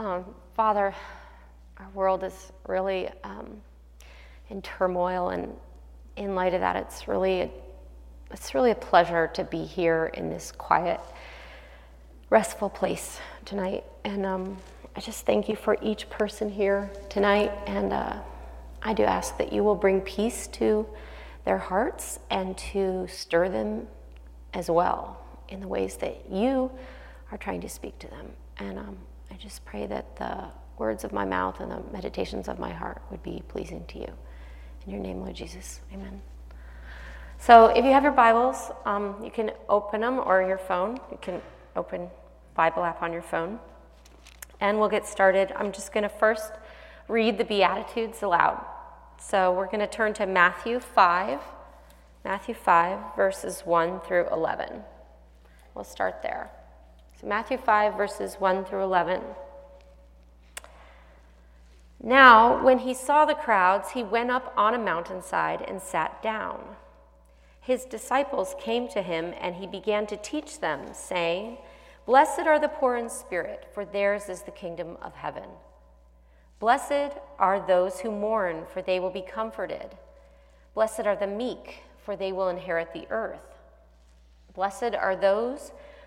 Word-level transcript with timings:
Um, 0.00 0.24
Father, 0.54 0.94
our 1.76 1.90
world 1.90 2.24
is 2.24 2.52
really 2.66 3.10
um, 3.22 3.60
in 4.48 4.62
turmoil, 4.62 5.28
and 5.28 5.52
in 6.16 6.34
light 6.34 6.54
of 6.54 6.60
that, 6.62 6.74
it's 6.74 7.06
really 7.06 7.42
a, 7.42 7.50
it's 8.30 8.54
really 8.54 8.70
a 8.70 8.74
pleasure 8.74 9.26
to 9.34 9.44
be 9.44 9.62
here 9.62 10.06
in 10.14 10.30
this 10.30 10.52
quiet, 10.52 11.00
restful 12.30 12.70
place 12.70 13.20
tonight. 13.44 13.84
And 14.06 14.24
um, 14.24 14.56
I 14.96 15.00
just 15.00 15.26
thank 15.26 15.50
you 15.50 15.54
for 15.54 15.76
each 15.82 16.08
person 16.08 16.48
here 16.48 16.90
tonight, 17.10 17.52
and 17.66 17.92
uh, 17.92 18.20
I 18.82 18.94
do 18.94 19.02
ask 19.02 19.36
that 19.36 19.52
you 19.52 19.62
will 19.62 19.74
bring 19.74 20.00
peace 20.00 20.46
to 20.46 20.86
their 21.44 21.58
hearts 21.58 22.20
and 22.30 22.56
to 22.56 23.06
stir 23.06 23.50
them 23.50 23.86
as 24.54 24.70
well 24.70 25.20
in 25.50 25.60
the 25.60 25.68
ways 25.68 25.96
that 25.96 26.30
you 26.30 26.70
are 27.30 27.36
trying 27.36 27.60
to 27.60 27.68
speak 27.68 27.98
to 27.98 28.08
them. 28.08 28.30
And 28.56 28.78
um, 28.78 28.96
just 29.40 29.64
pray 29.64 29.86
that 29.86 30.16
the 30.16 30.44
words 30.76 31.02
of 31.02 31.12
my 31.12 31.24
mouth 31.24 31.60
and 31.60 31.70
the 31.70 31.82
meditations 31.92 32.46
of 32.46 32.58
my 32.58 32.72
heart 32.72 33.00
would 33.10 33.22
be 33.22 33.42
pleasing 33.48 33.84
to 33.86 33.98
you. 33.98 34.12
In 34.86 34.92
your 34.92 35.00
name, 35.00 35.20
Lord 35.20 35.34
Jesus. 35.34 35.80
Amen. 35.92 36.20
So 37.38 37.66
if 37.66 37.84
you 37.84 37.92
have 37.92 38.02
your 38.02 38.12
Bibles, 38.12 38.70
um, 38.84 39.16
you 39.24 39.30
can 39.30 39.52
open 39.68 40.02
them 40.02 40.18
or 40.18 40.42
your 40.42 40.58
phone. 40.58 40.98
You 41.10 41.18
can 41.22 41.40
open 41.74 42.08
Bible 42.54 42.84
app 42.84 43.02
on 43.02 43.12
your 43.12 43.22
phone. 43.22 43.58
And 44.60 44.78
we'll 44.78 44.90
get 44.90 45.06
started. 45.06 45.52
I'm 45.56 45.72
just 45.72 45.92
going 45.92 46.02
to 46.02 46.10
first 46.10 46.52
read 47.08 47.38
the 47.38 47.44
Beatitudes 47.44 48.22
aloud. 48.22 48.62
So 49.18 49.52
we're 49.52 49.66
going 49.66 49.80
to 49.80 49.86
turn 49.86 50.12
to 50.14 50.26
Matthew 50.26 50.80
5, 50.80 51.40
Matthew 52.24 52.54
5, 52.54 53.16
verses 53.16 53.62
1 53.64 54.00
through 54.00 54.28
11. 54.30 54.82
We'll 55.74 55.84
start 55.84 56.22
there. 56.22 56.50
So, 57.20 57.26
Matthew 57.26 57.58
5, 57.58 57.98
verses 57.98 58.36
1 58.38 58.64
through 58.64 58.82
11. 58.82 59.20
Now, 62.02 62.64
when 62.64 62.78
he 62.78 62.94
saw 62.94 63.26
the 63.26 63.34
crowds, 63.34 63.90
he 63.90 64.02
went 64.02 64.30
up 64.30 64.54
on 64.56 64.72
a 64.72 64.78
mountainside 64.78 65.60
and 65.60 65.82
sat 65.82 66.22
down. 66.22 66.76
His 67.60 67.84
disciples 67.84 68.54
came 68.58 68.88
to 68.88 69.02
him, 69.02 69.34
and 69.38 69.56
he 69.56 69.66
began 69.66 70.06
to 70.06 70.16
teach 70.16 70.60
them, 70.60 70.94
saying, 70.94 71.58
Blessed 72.06 72.46
are 72.46 72.58
the 72.58 72.68
poor 72.68 72.96
in 72.96 73.10
spirit, 73.10 73.66
for 73.74 73.84
theirs 73.84 74.30
is 74.30 74.42
the 74.42 74.50
kingdom 74.50 74.96
of 75.02 75.14
heaven. 75.14 75.50
Blessed 76.58 77.18
are 77.38 77.60
those 77.60 78.00
who 78.00 78.10
mourn, 78.10 78.64
for 78.72 78.80
they 78.80 78.98
will 78.98 79.10
be 79.10 79.20
comforted. 79.20 79.94
Blessed 80.72 81.00
are 81.00 81.16
the 81.16 81.26
meek, 81.26 81.82
for 82.02 82.16
they 82.16 82.32
will 82.32 82.48
inherit 82.48 82.94
the 82.94 83.06
earth. 83.10 83.58
Blessed 84.54 84.94
are 84.94 85.16
those 85.16 85.72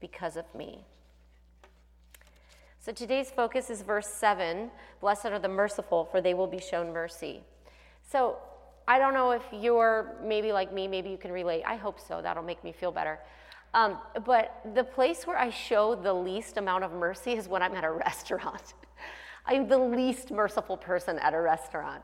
because 0.00 0.36
of 0.36 0.44
me. 0.54 0.84
So 2.78 2.92
today's 2.92 3.30
focus 3.30 3.70
is 3.70 3.82
verse 3.82 4.08
7 4.08 4.70
Blessed 5.00 5.26
are 5.26 5.38
the 5.38 5.48
merciful, 5.48 6.04
for 6.04 6.20
they 6.20 6.34
will 6.34 6.46
be 6.46 6.60
shown 6.60 6.92
mercy. 6.92 7.42
So 8.02 8.36
I 8.86 8.98
don't 8.98 9.14
know 9.14 9.30
if 9.30 9.42
you're 9.52 10.16
maybe 10.22 10.52
like 10.52 10.72
me, 10.72 10.86
maybe 10.86 11.08
you 11.08 11.16
can 11.16 11.32
relate. 11.32 11.62
I 11.66 11.76
hope 11.76 11.98
so. 11.98 12.20
That'll 12.20 12.42
make 12.42 12.62
me 12.62 12.72
feel 12.72 12.92
better. 12.92 13.18
Um, 13.72 13.98
but 14.24 14.60
the 14.74 14.84
place 14.84 15.26
where 15.26 15.38
I 15.38 15.50
show 15.50 15.94
the 15.94 16.12
least 16.12 16.58
amount 16.58 16.84
of 16.84 16.92
mercy 16.92 17.32
is 17.32 17.48
when 17.48 17.62
I'm 17.62 17.74
at 17.74 17.84
a 17.84 17.90
restaurant. 18.06 18.74
I'm 19.46 19.68
the 19.68 19.78
least 19.78 20.30
merciful 20.30 20.76
person 20.76 21.18
at 21.18 21.34
a 21.34 21.40
restaurant. 21.40 22.02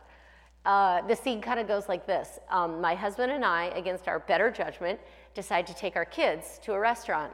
Uh, 0.65 1.00
the 1.06 1.16
scene 1.16 1.41
kind 1.41 1.59
of 1.59 1.66
goes 1.66 1.88
like 1.88 2.06
this 2.06 2.38
um, 2.50 2.81
My 2.81 2.94
husband 2.94 3.32
and 3.32 3.44
I, 3.44 3.66
against 3.76 4.09
our 4.09 4.19
better 4.19 4.50
judgment, 4.50 5.00
decide 5.34 5.66
to 5.69 5.75
take 5.75 5.97
our 5.97 6.04
kids 6.04 6.59
to 6.65 6.72
a 6.72 6.78
restaurant, 6.78 7.32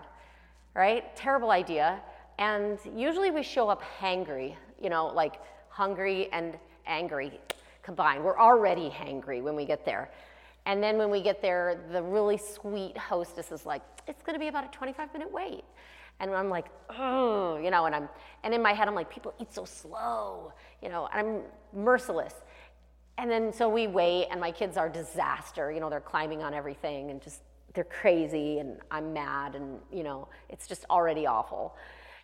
right? 0.76 1.16
Terrible 1.16 1.50
idea. 1.50 2.00
And 2.38 2.78
usually 2.94 3.30
we 3.30 3.42
show 3.42 3.68
up 3.68 3.82
hangry, 4.00 4.54
you 4.80 4.90
know, 4.90 5.06
like 5.06 5.40
hungry 5.68 6.30
and 6.32 6.58
angry 6.86 7.40
combined. 7.82 8.22
We're 8.22 8.38
already 8.38 8.90
hangry 8.90 9.42
when 9.42 9.56
we 9.56 9.64
get 9.64 9.84
there. 9.84 10.10
And 10.66 10.82
then 10.82 10.98
when 10.98 11.10
we 11.10 11.22
get 11.22 11.40
there, 11.40 11.80
the 11.92 12.02
really 12.02 12.36
sweet 12.36 12.98
hostess 12.98 13.52
is 13.52 13.64
like, 13.64 13.82
it's 14.06 14.22
gonna 14.22 14.38
be 14.38 14.48
about 14.48 14.64
a 14.64 14.68
25 14.68 15.12
minute 15.12 15.32
wait. 15.32 15.64
And 16.18 16.30
I'm 16.32 16.48
like, 16.48 16.66
oh, 16.90 17.56
you 17.58 17.70
know, 17.70 17.86
and 17.86 17.94
I'm, 17.94 18.08
and 18.42 18.52
in 18.52 18.62
my 18.62 18.72
head, 18.72 18.88
I'm 18.88 18.94
like, 18.94 19.10
people 19.10 19.34
eat 19.40 19.52
so 19.52 19.64
slow, 19.64 20.52
you 20.82 20.88
know, 20.88 21.08
and 21.12 21.28
I'm 21.74 21.82
merciless. 21.84 22.34
And 23.18 23.30
then 23.30 23.52
so 23.52 23.68
we 23.68 23.86
wait, 23.86 24.28
and 24.30 24.40
my 24.40 24.50
kids 24.50 24.76
are 24.76 24.88
disaster. 24.88 25.70
You 25.70 25.80
know, 25.80 25.88
they're 25.88 26.00
climbing 26.00 26.42
on 26.42 26.52
everything 26.52 27.10
and 27.10 27.22
just, 27.22 27.40
they're 27.76 27.84
crazy, 27.84 28.58
and 28.58 28.78
I'm 28.90 29.12
mad, 29.12 29.54
and, 29.54 29.78
you 29.92 30.02
know, 30.02 30.26
it's 30.48 30.66
just 30.66 30.84
already 30.90 31.26
awful. 31.26 31.76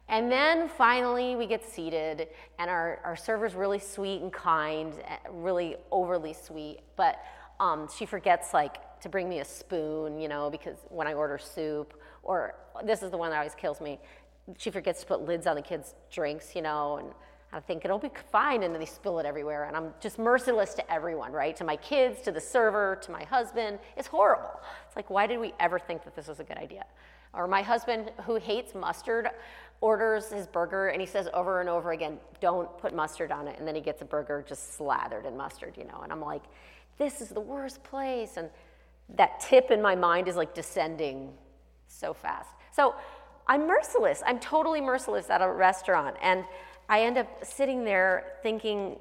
And 0.08 0.32
then 0.32 0.68
finally 0.68 1.36
we 1.36 1.46
get 1.46 1.64
seated, 1.64 2.28
and 2.58 2.68
our, 2.68 3.00
our 3.04 3.14
server's 3.14 3.54
really 3.54 3.78
sweet 3.78 4.22
and 4.22 4.32
kind, 4.32 4.92
eh, 5.06 5.16
really 5.30 5.76
overly 5.92 6.32
sweet, 6.32 6.80
but 6.96 7.22
um, 7.60 7.88
she 7.96 8.04
forgets 8.04 8.52
like 8.52 9.00
to 9.00 9.08
bring 9.08 9.28
me 9.28 9.38
a 9.38 9.44
spoon, 9.44 10.18
you 10.18 10.28
know, 10.28 10.50
because 10.50 10.78
when 10.88 11.06
I 11.06 11.14
order 11.14 11.38
soup, 11.38 11.94
or 12.22 12.54
this 12.84 13.02
is 13.02 13.10
the 13.10 13.16
one 13.16 13.30
that 13.30 13.36
always 13.36 13.54
kills 13.54 13.80
me. 13.80 14.00
She 14.58 14.70
forgets 14.70 15.00
to 15.00 15.06
put 15.06 15.22
lids 15.22 15.46
on 15.46 15.54
the 15.54 15.62
kids' 15.62 15.94
drinks, 16.10 16.56
you 16.56 16.62
know, 16.62 16.96
and 16.96 17.08
I 17.52 17.60
think 17.60 17.84
it'll 17.84 17.98
be 17.98 18.10
fine, 18.30 18.62
and 18.62 18.72
then 18.72 18.80
they 18.80 18.86
spill 18.86 19.18
it 19.18 19.26
everywhere. 19.26 19.64
And 19.64 19.76
I'm 19.76 19.92
just 20.00 20.18
merciless 20.18 20.72
to 20.74 20.92
everyone, 20.92 21.32
right? 21.32 21.54
To 21.56 21.64
my 21.64 21.76
kids, 21.76 22.22
to 22.22 22.32
the 22.32 22.40
server, 22.40 22.98
to 23.02 23.10
my 23.10 23.24
husband. 23.24 23.78
It's 23.96 24.08
horrible. 24.08 24.60
It's 24.86 24.96
like, 24.96 25.10
why 25.10 25.26
did 25.26 25.38
we 25.38 25.52
ever 25.60 25.78
think 25.78 26.02
that 26.04 26.16
this 26.16 26.28
was 26.28 26.40
a 26.40 26.44
good 26.44 26.56
idea? 26.56 26.84
Or 27.34 27.46
my 27.46 27.62
husband, 27.62 28.10
who 28.24 28.36
hates 28.36 28.74
mustard, 28.74 29.28
orders 29.82 30.30
his 30.30 30.46
burger 30.46 30.88
and 30.88 31.00
he 31.00 31.06
says 31.06 31.28
over 31.34 31.60
and 31.60 31.68
over 31.68 31.92
again, 31.92 32.18
don't 32.40 32.78
put 32.78 32.94
mustard 32.94 33.32
on 33.32 33.48
it. 33.48 33.58
And 33.58 33.66
then 33.66 33.74
he 33.74 33.80
gets 33.80 34.00
a 34.00 34.04
burger 34.04 34.44
just 34.48 34.76
slathered 34.76 35.26
in 35.26 35.36
mustard, 35.36 35.76
you 35.76 35.84
know. 35.84 36.00
And 36.02 36.12
I'm 36.12 36.20
like, 36.20 36.42
this 36.98 37.20
is 37.20 37.28
the 37.28 37.40
worst 37.40 37.82
place. 37.82 38.36
And 38.36 38.48
that 39.16 39.40
tip 39.40 39.70
in 39.70 39.82
my 39.82 39.96
mind 39.96 40.28
is 40.28 40.36
like 40.36 40.54
descending 40.54 41.32
so 41.88 42.14
fast. 42.14 42.50
So 42.70 42.94
I'm 43.46 43.66
merciless. 43.66 44.22
I'm 44.24 44.38
totally 44.38 44.80
merciless 44.80 45.28
at 45.30 45.42
a 45.42 45.50
restaurant. 45.50 46.16
And 46.22 46.44
I 46.92 47.04
end 47.04 47.16
up 47.16 47.42
sitting 47.42 47.84
there 47.84 48.34
thinking 48.42 48.98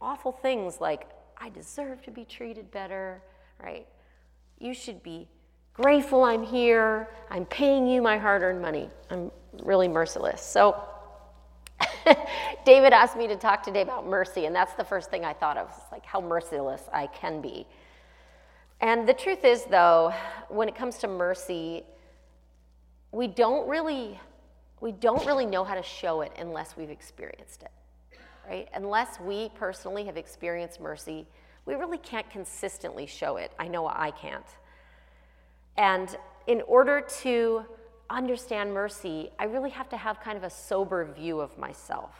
awful 0.00 0.30
things 0.30 0.80
like, 0.80 1.08
I 1.36 1.48
deserve 1.48 2.00
to 2.02 2.12
be 2.12 2.24
treated 2.24 2.70
better, 2.70 3.20
right? 3.60 3.84
You 4.60 4.72
should 4.72 5.02
be 5.02 5.26
grateful 5.74 6.22
I'm 6.22 6.44
here. 6.44 7.08
I'm 7.30 7.44
paying 7.46 7.84
you 7.88 8.00
my 8.00 8.16
hard 8.16 8.42
earned 8.42 8.62
money. 8.62 8.88
I'm 9.10 9.32
really 9.64 9.88
merciless. 9.88 10.40
So, 10.40 10.84
David 12.64 12.92
asked 12.92 13.16
me 13.16 13.26
to 13.26 13.34
talk 13.34 13.64
today 13.64 13.82
about 13.82 14.06
mercy, 14.06 14.46
and 14.46 14.54
that's 14.54 14.74
the 14.74 14.84
first 14.84 15.10
thing 15.10 15.24
I 15.24 15.32
thought 15.32 15.56
of. 15.56 15.68
Like 15.90 16.06
how 16.06 16.20
merciless 16.20 16.82
I 16.92 17.08
can 17.08 17.40
be. 17.40 17.66
And 18.80 19.08
the 19.08 19.14
truth 19.14 19.44
is, 19.44 19.64
though, 19.64 20.14
when 20.48 20.68
it 20.68 20.76
comes 20.76 20.98
to 20.98 21.08
mercy, 21.08 21.82
we 23.10 23.26
don't 23.26 23.68
really 23.68 24.20
we 24.82 24.90
don't 24.90 25.24
really 25.24 25.46
know 25.46 25.62
how 25.62 25.76
to 25.76 25.82
show 25.82 26.22
it 26.22 26.32
unless 26.38 26.76
we've 26.76 26.90
experienced 26.90 27.62
it 27.62 27.70
right? 28.48 28.68
Unless 28.74 29.20
we 29.20 29.50
personally 29.54 30.04
have 30.04 30.16
experienced 30.16 30.80
mercy 30.80 31.26
we 31.64 31.74
really 31.74 31.98
can't 31.98 32.28
consistently 32.28 33.06
show 33.06 33.36
it. 33.36 33.52
I 33.56 33.68
know 33.68 33.86
i 33.86 34.10
can't. 34.10 34.44
And 35.76 36.14
in 36.48 36.60
order 36.62 37.00
to 37.22 37.64
understand 38.10 38.74
mercy 38.74 39.30
i 39.38 39.44
really 39.44 39.70
have 39.70 39.88
to 39.88 39.96
have 39.96 40.20
kind 40.20 40.36
of 40.36 40.42
a 40.42 40.50
sober 40.50 41.04
view 41.04 41.40
of 41.40 41.56
myself 41.56 42.14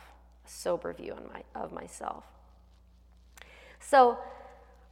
a 0.46 0.48
sober 0.48 0.92
view 0.92 1.14
my, 1.34 1.42
of 1.60 1.72
myself. 1.72 2.24
So 3.80 4.16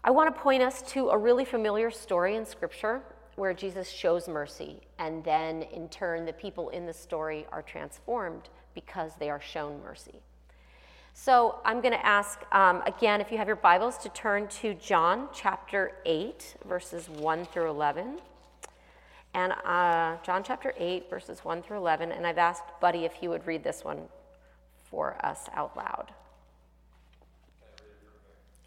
i 0.02 0.11
want 0.11 0.34
to 0.34 0.40
point 0.40 0.62
us 0.62 0.82
to 0.93 1.11
a 1.11 1.16
really 1.16 1.44
familiar 1.44 1.90
story 1.90 2.34
in 2.34 2.44
scripture 2.44 3.02
where 3.36 3.54
Jesus 3.54 3.88
shows 3.88 4.28
mercy, 4.28 4.80
and 4.98 5.24
then 5.24 5.62
in 5.62 5.88
turn, 5.88 6.24
the 6.24 6.32
people 6.32 6.68
in 6.70 6.86
the 6.86 6.92
story 6.92 7.46
are 7.52 7.62
transformed 7.62 8.48
because 8.74 9.12
they 9.18 9.30
are 9.30 9.40
shown 9.40 9.82
mercy. 9.82 10.20
So 11.12 11.58
I'm 11.64 11.80
going 11.80 11.92
to 11.92 12.06
ask 12.06 12.40
um, 12.52 12.82
again, 12.86 13.20
if 13.20 13.30
you 13.30 13.38
have 13.38 13.46
your 13.46 13.56
Bibles, 13.56 13.98
to 13.98 14.08
turn 14.10 14.48
to 14.48 14.74
John 14.74 15.28
chapter 15.34 15.92
8, 16.06 16.56
verses 16.66 17.08
1 17.08 17.44
through 17.46 17.68
11. 17.68 18.20
And 19.34 19.52
uh, 19.64 20.16
John 20.24 20.42
chapter 20.42 20.72
8, 20.76 21.10
verses 21.10 21.40
1 21.44 21.62
through 21.62 21.76
11. 21.78 22.12
And 22.12 22.26
I've 22.26 22.38
asked 22.38 22.64
Buddy 22.80 23.04
if 23.04 23.12
he 23.12 23.28
would 23.28 23.46
read 23.46 23.62
this 23.62 23.84
one 23.84 24.08
for 24.90 25.16
us 25.24 25.48
out 25.54 25.76
loud. 25.76 26.12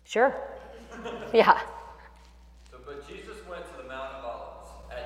Sure. 0.04 0.36
yeah. 1.33 1.60
So, 2.69 2.77
but 2.86 3.07
Jesus 3.07 3.38
went 3.50 3.63
to 3.65 3.81
the 3.81 3.88
Mount 3.88 4.13
of 4.13 4.15
Olives. 4.15 4.23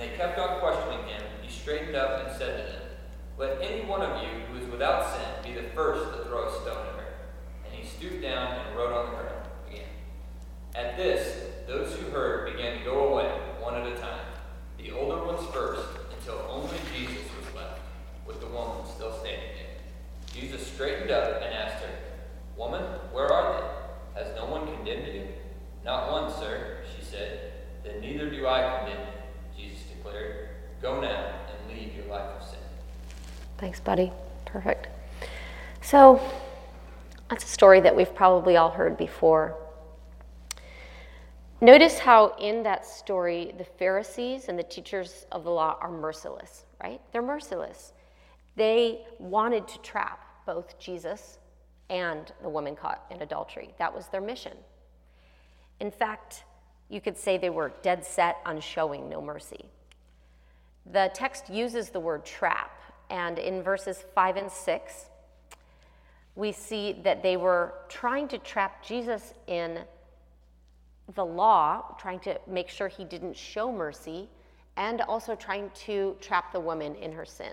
they 0.00 0.16
kept 0.16 0.38
on 0.38 0.60
questioning 0.60 1.06
him, 1.06 1.22
he 1.42 1.50
straightened 1.50 1.94
up 1.94 2.26
and 2.26 2.36
said 2.36 2.56
to 2.56 2.72
them, 2.72 2.82
Let 3.38 3.60
any 3.60 3.84
one 3.84 4.00
of 4.00 4.22
you 4.22 4.28
who 4.46 4.64
is 4.64 4.70
without 4.70 5.12
sin 5.12 5.28
be 5.44 5.60
the 5.60 5.68
first 5.70 6.16
to 6.16 6.24
throw 6.24 6.48
a 6.48 6.52
stone 6.52 6.86
at 6.86 6.94
her. 6.94 7.14
And 7.66 7.74
he 7.74 7.86
stooped 7.86 8.22
down 8.22 8.58
and 8.58 8.76
wrote 8.76 8.92
on 8.94 9.10
the 9.10 9.16
ground 9.16 9.46
again. 9.68 9.88
At 10.74 10.96
this, 10.96 11.50
those 11.68 11.94
who 11.94 12.10
heard 12.10 12.50
began 12.50 12.78
to 12.78 12.84
go 12.84 13.08
away, 13.08 13.28
one 13.60 13.74
at 13.74 13.86
a 13.86 13.96
time, 13.96 14.24
the 14.78 14.90
older 14.92 15.22
ones 15.22 15.46
first, 15.52 15.86
until 16.18 16.46
only 16.48 16.78
Jesus 16.96 17.22
was 17.38 17.54
left, 17.54 17.80
with 18.26 18.40
the 18.40 18.46
woman 18.46 18.86
still 18.86 19.12
standing 19.18 19.50
there. 19.54 19.70
Jesus 20.32 20.66
straightened 20.66 21.10
up 21.10 21.42
and 21.42 21.52
asked 21.52 21.84
her, 21.84 21.90
Woman, 22.56 22.82
where 23.12 23.30
are 23.30 23.60
they? 23.60 24.22
Has 24.22 24.34
no 24.34 24.46
one 24.46 24.66
condemned 24.66 25.06
you? 25.08 25.28
Not 25.84 26.10
one, 26.10 26.32
sir, 26.32 26.78
she 26.96 27.04
said. 27.04 27.52
Then 27.84 28.00
neither 28.00 28.30
do 28.30 28.46
I 28.46 28.78
condemn 28.78 29.06
you. 29.06 29.09
Go 30.82 31.00
now 31.00 31.34
and 31.48 31.78
leave 31.78 31.94
your 31.94 32.06
life 32.06 32.30
of 32.40 32.42
sin. 32.42 32.58
Thanks, 33.58 33.80
buddy. 33.80 34.12
Perfect. 34.46 34.88
So, 35.82 36.20
that's 37.28 37.44
a 37.44 37.48
story 37.48 37.80
that 37.80 37.94
we've 37.94 38.14
probably 38.14 38.56
all 38.56 38.70
heard 38.70 38.96
before. 38.96 39.56
Notice 41.60 41.98
how 41.98 42.34
in 42.40 42.62
that 42.62 42.86
story 42.86 43.52
the 43.58 43.64
Pharisees 43.64 44.48
and 44.48 44.58
the 44.58 44.62
teachers 44.62 45.26
of 45.30 45.44
the 45.44 45.50
law 45.50 45.76
are 45.80 45.90
merciless, 45.90 46.64
right? 46.82 47.00
They're 47.12 47.20
merciless. 47.20 47.92
They 48.56 49.02
wanted 49.18 49.68
to 49.68 49.78
trap 49.80 50.24
both 50.46 50.78
Jesus 50.78 51.38
and 51.90 52.32
the 52.42 52.48
woman 52.48 52.74
caught 52.74 53.04
in 53.10 53.20
adultery. 53.20 53.74
That 53.78 53.94
was 53.94 54.06
their 54.06 54.22
mission. 54.22 54.56
In 55.80 55.90
fact, 55.90 56.44
you 56.88 57.00
could 57.00 57.16
say 57.16 57.36
they 57.36 57.50
were 57.50 57.72
dead 57.82 58.06
set 58.06 58.38
on 58.46 58.60
showing 58.60 59.08
no 59.08 59.20
mercy. 59.20 59.66
The 60.86 61.10
text 61.14 61.50
uses 61.50 61.90
the 61.90 62.00
word 62.00 62.24
trap, 62.24 62.80
and 63.10 63.38
in 63.38 63.62
verses 63.62 64.04
5 64.14 64.36
and 64.36 64.50
6, 64.50 65.06
we 66.36 66.52
see 66.52 66.92
that 67.02 67.22
they 67.22 67.36
were 67.36 67.74
trying 67.88 68.28
to 68.28 68.38
trap 68.38 68.84
Jesus 68.84 69.34
in 69.46 69.80
the 71.14 71.24
law, 71.24 71.94
trying 71.98 72.20
to 72.20 72.40
make 72.46 72.68
sure 72.68 72.88
he 72.88 73.04
didn't 73.04 73.36
show 73.36 73.72
mercy, 73.72 74.28
and 74.76 75.00
also 75.02 75.34
trying 75.34 75.70
to 75.74 76.16
trap 76.20 76.52
the 76.52 76.60
woman 76.60 76.94
in 76.94 77.12
her 77.12 77.24
sin. 77.24 77.52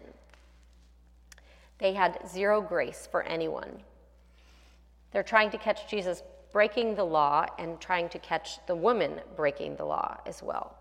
They 1.79 1.93
had 1.93 2.19
zero 2.27 2.61
grace 2.61 3.07
for 3.11 3.23
anyone. 3.23 3.81
They're 5.11 5.23
trying 5.23 5.49
to 5.51 5.57
catch 5.57 5.89
Jesus 5.89 6.23
breaking 6.51 6.95
the 6.95 7.03
law 7.03 7.45
and 7.59 7.79
trying 7.79 8.09
to 8.09 8.19
catch 8.19 8.65
the 8.67 8.75
woman 8.75 9.19
breaking 9.35 9.75
the 9.75 9.85
law 9.85 10.17
as 10.25 10.41
well. 10.41 10.76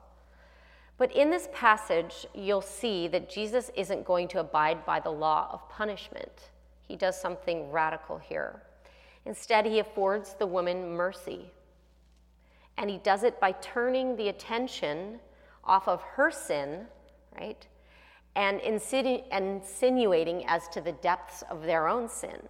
But 0.98 1.14
in 1.14 1.30
this 1.30 1.48
passage, 1.52 2.26
you'll 2.34 2.62
see 2.62 3.06
that 3.08 3.28
Jesus 3.28 3.70
isn't 3.76 4.06
going 4.06 4.28
to 4.28 4.40
abide 4.40 4.86
by 4.86 5.00
the 5.00 5.10
law 5.10 5.48
of 5.52 5.68
punishment. 5.68 6.50
He 6.82 6.96
does 6.96 7.20
something 7.20 7.70
radical 7.70 8.18
here. 8.18 8.62
Instead, 9.26 9.66
he 9.66 9.78
affords 9.78 10.34
the 10.34 10.46
woman 10.46 10.90
mercy. 10.90 11.50
And 12.78 12.88
he 12.88 12.98
does 12.98 13.24
it 13.24 13.40
by 13.40 13.52
turning 13.52 14.16
the 14.16 14.28
attention 14.28 15.18
off 15.64 15.88
of 15.88 16.00
her 16.02 16.30
sin, 16.30 16.86
right? 17.38 17.66
And 18.34 18.60
insinuating 18.60 20.46
as 20.46 20.68
to 20.68 20.80
the 20.80 20.92
depths 20.92 21.42
of 21.50 21.62
their 21.62 21.88
own 21.88 22.08
sin, 22.08 22.40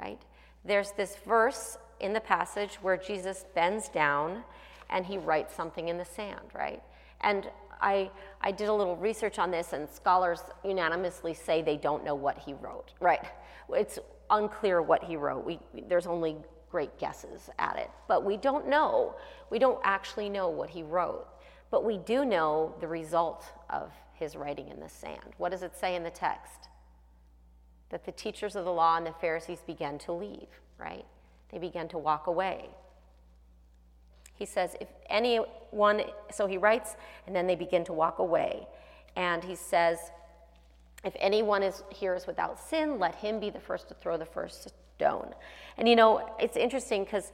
right? 0.00 0.20
There's 0.64 0.92
this 0.92 1.16
verse 1.26 1.78
in 2.00 2.12
the 2.12 2.20
passage 2.20 2.76
where 2.82 2.96
Jesus 2.96 3.44
bends 3.54 3.88
down 3.88 4.42
and 4.88 5.04
he 5.06 5.18
writes 5.18 5.54
something 5.54 5.88
in 5.88 5.98
the 5.98 6.04
sand, 6.04 6.52
right? 6.54 6.82
And 7.20 7.48
I, 7.82 8.10
I 8.40 8.52
did 8.52 8.68
a 8.68 8.72
little 8.72 8.96
research 8.96 9.38
on 9.38 9.50
this, 9.50 9.72
and 9.72 9.88
scholars 9.90 10.40
unanimously 10.64 11.34
say 11.34 11.60
they 11.60 11.76
don't 11.76 12.04
know 12.04 12.14
what 12.14 12.38
he 12.38 12.54
wrote, 12.54 12.92
right? 13.00 13.24
It's 13.70 13.98
unclear 14.30 14.80
what 14.80 15.04
he 15.04 15.16
wrote. 15.16 15.44
We, 15.44 15.58
there's 15.88 16.06
only 16.06 16.36
great 16.70 16.98
guesses 16.98 17.50
at 17.58 17.76
it, 17.76 17.90
but 18.08 18.24
we 18.24 18.36
don't 18.36 18.68
know. 18.68 19.16
We 19.50 19.58
don't 19.58 19.80
actually 19.84 20.30
know 20.30 20.48
what 20.48 20.70
he 20.70 20.82
wrote, 20.82 21.26
but 21.70 21.84
we 21.84 21.98
do 21.98 22.24
know 22.24 22.74
the 22.80 22.88
result 22.88 23.44
of 23.68 23.92
his 24.14 24.36
writing 24.36 24.68
in 24.68 24.80
the 24.80 24.88
sand. 24.88 25.34
What 25.36 25.50
does 25.50 25.62
it 25.62 25.76
say 25.76 25.96
in 25.96 26.04
the 26.04 26.10
text? 26.10 26.68
That 27.90 28.06
the 28.06 28.12
teachers 28.12 28.56
of 28.56 28.64
the 28.64 28.72
law 28.72 28.96
and 28.96 29.06
the 29.06 29.12
Pharisees 29.20 29.62
began 29.66 29.98
to 29.98 30.12
leave, 30.12 30.48
right? 30.78 31.04
They 31.50 31.58
began 31.58 31.88
to 31.88 31.98
walk 31.98 32.26
away. 32.26 32.70
He 34.34 34.46
says, 34.46 34.76
if 34.80 34.88
anyone, 35.08 36.02
so 36.30 36.46
he 36.46 36.58
writes, 36.58 36.96
and 37.26 37.34
then 37.34 37.46
they 37.46 37.54
begin 37.54 37.84
to 37.84 37.92
walk 37.92 38.18
away. 38.18 38.66
And 39.16 39.44
he 39.44 39.54
says, 39.54 39.98
if 41.04 41.14
anyone 41.18 41.62
is 41.62 41.82
here 41.90 42.14
is 42.14 42.26
without 42.26 42.58
sin, 42.58 42.98
let 42.98 43.14
him 43.16 43.40
be 43.40 43.50
the 43.50 43.60
first 43.60 43.88
to 43.88 43.94
throw 43.94 44.16
the 44.16 44.26
first 44.26 44.72
stone. 44.96 45.34
And 45.76 45.88
you 45.88 45.96
know, 45.96 46.34
it's 46.38 46.56
interesting 46.56 47.04
because 47.04 47.32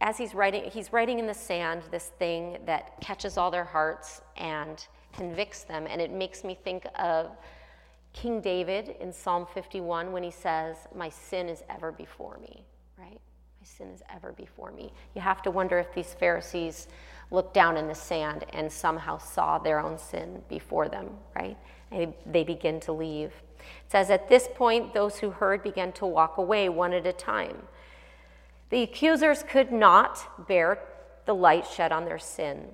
as 0.00 0.18
he's 0.18 0.34
writing, 0.34 0.70
he's 0.70 0.92
writing 0.92 1.18
in 1.18 1.26
the 1.26 1.34
sand 1.34 1.82
this 1.90 2.10
thing 2.18 2.58
that 2.66 3.00
catches 3.00 3.36
all 3.36 3.50
their 3.50 3.64
hearts 3.64 4.20
and 4.36 4.84
convicts 5.12 5.62
them. 5.64 5.86
And 5.88 6.00
it 6.00 6.10
makes 6.10 6.44
me 6.44 6.58
think 6.62 6.86
of 6.98 7.30
King 8.12 8.40
David 8.40 8.96
in 9.00 9.12
Psalm 9.12 9.46
51 9.54 10.12
when 10.12 10.22
he 10.22 10.30
says, 10.30 10.76
My 10.94 11.08
sin 11.08 11.48
is 11.48 11.62
ever 11.70 11.92
before 11.92 12.38
me, 12.38 12.64
sin 13.66 13.88
is 13.90 14.02
ever 14.14 14.32
before 14.32 14.70
me. 14.70 14.92
You 15.14 15.20
have 15.20 15.42
to 15.42 15.50
wonder 15.50 15.78
if 15.78 15.92
these 15.92 16.14
Pharisees 16.14 16.88
looked 17.30 17.52
down 17.52 17.76
in 17.76 17.88
the 17.88 17.94
sand 17.94 18.44
and 18.52 18.70
somehow 18.70 19.18
saw 19.18 19.58
their 19.58 19.80
own 19.80 19.98
sin 19.98 20.42
before 20.48 20.88
them, 20.88 21.10
right? 21.34 21.56
And 21.90 22.14
they 22.24 22.44
begin 22.44 22.80
to 22.80 22.92
leave. 22.92 23.32
It 23.58 23.90
says, 23.90 24.10
At 24.10 24.28
this 24.28 24.48
point, 24.54 24.94
those 24.94 25.18
who 25.18 25.30
heard 25.30 25.62
began 25.62 25.92
to 25.92 26.06
walk 26.06 26.38
away 26.38 26.68
one 26.68 26.92
at 26.92 27.06
a 27.06 27.12
time. 27.12 27.56
The 28.70 28.82
accusers 28.82 29.42
could 29.42 29.72
not 29.72 30.46
bear 30.46 30.78
the 31.24 31.34
light 31.34 31.66
shed 31.66 31.92
on 31.92 32.04
their 32.04 32.18
sin. 32.18 32.66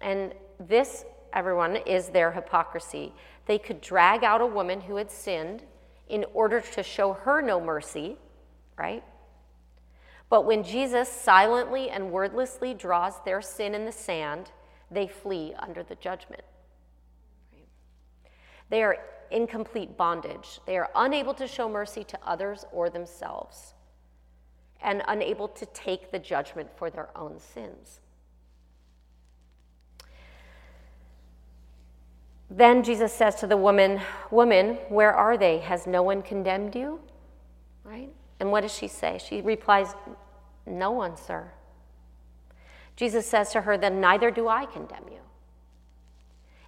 And 0.00 0.32
this, 0.58 1.04
everyone, 1.32 1.76
is 1.76 2.08
their 2.08 2.32
hypocrisy. 2.32 3.12
They 3.46 3.58
could 3.58 3.80
drag 3.80 4.24
out 4.24 4.40
a 4.40 4.46
woman 4.46 4.80
who 4.80 4.96
had 4.96 5.10
sinned 5.10 5.62
in 6.08 6.24
order 6.32 6.60
to 6.60 6.82
show 6.82 7.12
her 7.12 7.42
no 7.42 7.60
mercy, 7.60 8.16
right? 8.78 9.04
But 10.30 10.44
when 10.44 10.62
Jesus 10.62 11.08
silently 11.08 11.88
and 11.88 12.10
wordlessly 12.10 12.74
draws 12.74 13.14
their 13.24 13.40
sin 13.40 13.74
in 13.74 13.84
the 13.84 13.92
sand, 13.92 14.50
they 14.90 15.06
flee 15.06 15.54
under 15.58 15.82
the 15.82 15.94
judgment. 15.94 16.42
They 18.70 18.82
are 18.82 18.98
in 19.30 19.46
complete 19.46 19.96
bondage. 19.96 20.60
They 20.66 20.76
are 20.76 20.90
unable 20.94 21.34
to 21.34 21.46
show 21.46 21.68
mercy 21.68 22.04
to 22.04 22.18
others 22.26 22.64
or 22.72 22.90
themselves, 22.90 23.74
and 24.82 25.02
unable 25.08 25.48
to 25.48 25.66
take 25.66 26.10
the 26.10 26.18
judgment 26.18 26.68
for 26.76 26.90
their 26.90 27.08
own 27.16 27.38
sins. 27.38 28.00
Then 32.50 32.82
Jesus 32.82 33.12
says 33.12 33.34
to 33.36 33.46
the 33.46 33.56
woman, 33.56 34.00
Woman, 34.30 34.78
where 34.88 35.12
are 35.12 35.36
they? 35.36 35.58
Has 35.58 35.86
no 35.86 36.02
one 36.02 36.22
condemned 36.22 36.74
you? 36.74 37.00
Right? 37.84 38.10
And 38.40 38.50
what 38.50 38.60
does 38.62 38.74
she 38.74 38.88
say? 38.88 39.18
She 39.18 39.40
replies, 39.40 39.94
No 40.66 40.90
one, 40.90 41.16
sir. 41.16 41.50
Jesus 42.96 43.26
says 43.26 43.52
to 43.52 43.62
her, 43.62 43.76
Then 43.76 44.00
neither 44.00 44.30
do 44.30 44.48
I 44.48 44.66
condemn 44.66 45.04
you. 45.10 45.20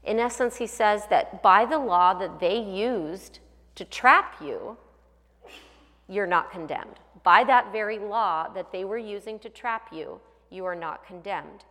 In 0.03 0.19
essence, 0.19 0.57
he 0.57 0.67
says 0.67 1.07
that 1.11 1.43
by 1.43 1.65
the 1.65 1.79
law 1.79 2.15
that 2.15 2.41
they 2.41 2.59
used 2.59 3.41
to 3.75 3.85
trap 3.85 4.37
you, 4.41 4.77
you're 6.09 6.27
not 6.27 6.50
condemned. 6.50 6.99
By 7.23 7.45
that 7.45 7.71
very 7.71 7.99
law 7.99 8.49
that 8.49 8.73
they 8.73 8.85
were 8.85 8.99
using 8.99 9.39
to 9.41 9.49
trap 9.49 9.89
you, 9.93 10.21
you 10.50 10.65
are 10.65 10.75
not 10.75 11.07
condemned. 11.07 11.65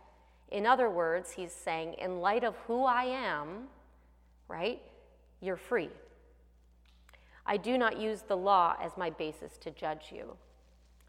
In 0.50 0.66
other 0.66 0.88
words, 0.88 1.32
he's 1.32 1.52
saying, 1.52 1.94
in 1.94 2.20
light 2.20 2.44
of 2.44 2.56
who 2.66 2.84
I 2.84 3.04
am, 3.04 3.68
right, 4.48 4.80
you're 5.40 5.56
free. 5.56 5.90
I 7.50 7.56
do 7.56 7.76
not 7.76 8.00
use 8.00 8.22
the 8.22 8.36
law 8.36 8.76
as 8.80 8.92
my 8.96 9.10
basis 9.10 9.58
to 9.58 9.72
judge 9.72 10.12
you. 10.12 10.36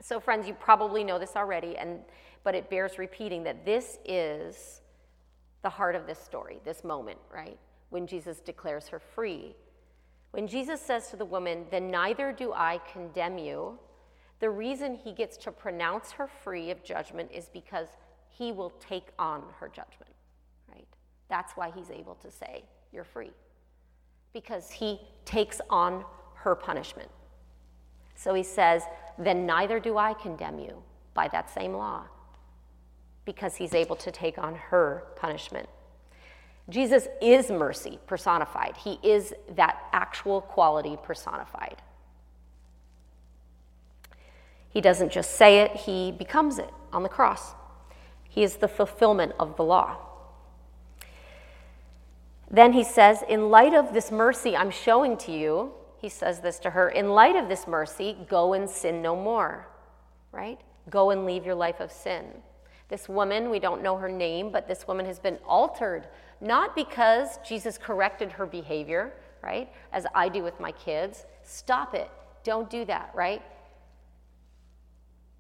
So, 0.02 0.20
friends, 0.20 0.48
you 0.48 0.56
probably 0.56 1.04
know 1.04 1.20
this 1.20 1.36
already, 1.36 1.78
and, 1.78 2.00
but 2.44 2.56
it 2.56 2.68
bears 2.68 2.98
repeating 2.98 3.44
that 3.44 3.64
this 3.64 4.00
is 4.06 4.82
the 5.62 5.70
heart 5.70 5.96
of 5.96 6.08
this 6.08 6.18
story, 6.18 6.60
this 6.66 6.84
moment, 6.84 7.20
right? 7.32 7.60
When 7.92 8.08
Jesus 8.08 8.40
declares 8.40 8.88
her 8.88 8.98
free. 8.98 9.56
When 10.32 10.48
Jesus 10.48 10.82
says 10.82 11.12
to 11.12 11.16
the 11.16 11.26
woman, 11.26 11.66
Then 11.70 11.92
neither 11.92 12.32
do 12.32 12.54
I 12.54 12.82
condemn 12.92 13.38
you, 13.38 13.78
the 14.40 14.50
reason 14.50 14.96
he 14.96 15.12
gets 15.12 15.38
to 15.38 15.52
pronounce 15.52 16.12
her 16.14 16.28
free 16.28 16.72
of 16.72 16.84
judgment 16.84 17.30
is 17.32 17.50
because 17.54 17.90
he 18.30 18.52
will 18.52 18.72
take 18.80 19.10
on 19.20 19.44
her 19.60 19.68
judgment, 19.68 20.16
right? 20.74 20.88
That's 21.30 21.54
why 21.54 21.70
he's 21.70 21.92
able 21.92 22.16
to 22.16 22.32
say, 22.32 22.64
You're 22.92 23.04
free, 23.04 23.34
because 24.34 24.72
he 24.72 25.00
takes 25.24 25.62
on 25.70 26.04
her 26.44 26.56
punishment. 26.56 27.10
So 28.16 28.34
he 28.34 28.44
says, 28.44 28.84
Then 29.18 29.46
neither 29.46 29.80
do 29.80 29.98
I 29.98 30.14
condemn 30.14 30.60
you 30.60 30.84
by 31.14 31.28
that 31.30 31.50
same 31.50 31.74
law, 31.74 32.04
because 33.26 33.56
he's 33.56 33.74
able 33.74 33.96
to 33.98 34.12
take 34.12 34.38
on 34.38 34.56
her 34.56 35.04
punishment. 35.16 35.68
Jesus 36.70 37.08
is 37.22 37.50
mercy 37.50 38.00
personified, 38.08 38.78
he 38.78 39.00
is 39.04 39.34
that 39.56 39.78
actual 39.92 40.42
quality 40.42 40.98
personified. 41.04 41.82
He 44.70 44.80
doesn't 44.80 45.12
just 45.12 45.36
say 45.36 45.60
it, 45.60 45.76
he 45.76 46.12
becomes 46.12 46.58
it 46.58 46.70
on 46.94 47.04
the 47.04 47.10
cross. 47.10 47.54
He 48.30 48.44
is 48.44 48.56
the 48.56 48.70
fulfillment 48.70 49.34
of 49.38 49.58
the 49.58 49.64
law. 49.64 49.98
Then 52.50 52.72
he 52.72 52.84
says, 52.84 53.24
In 53.28 53.50
light 53.50 53.74
of 53.74 53.94
this 53.94 54.12
mercy 54.12 54.56
I'm 54.56 54.72
showing 54.72 55.18
to 55.18 55.32
you, 55.32 55.74
he 56.01 56.10
says 56.10 56.39
this 56.39 56.58
to 56.60 56.72
her, 56.72 56.89
in 56.89 57.10
light 57.10 57.36
of 57.36 57.48
this 57.48 57.67
mercy, 57.67 58.17
go 58.27 58.53
and 58.53 58.67
sin 58.67 59.03
no 59.03 59.15
more, 59.15 59.67
right? 60.31 60.60
Go 60.89 61.12
and 61.12 61.27
leave 61.27 61.46
your 61.46 61.53
life 61.53 61.79
of 61.79 61.91
sin. 61.91 62.25
This 62.89 63.08
woman, 63.08 63.51
we 63.51 63.60
don't 63.60 63.84
know 63.84 63.98
her 63.98 64.10
name, 64.10 64.51
but 64.51 64.67
this 64.67 64.88
woman 64.88 65.05
has 65.05 65.20
been 65.20 65.38
altered, 65.46 66.08
not 66.41 66.75
because 66.75 67.38
Jesus 67.48 67.77
corrected 67.77 68.31
her 68.31 68.48
behavior, 68.48 69.13
right? 69.43 69.72
As 69.93 70.08
I 70.15 70.27
do 70.27 70.41
with 70.41 70.60
my 70.60 70.72
kids. 70.72 71.25
Stop 71.43 71.93
it. 71.93 72.10
Don't 72.43 72.67
do 72.67 72.84
that, 72.86 73.12
right? 73.13 73.43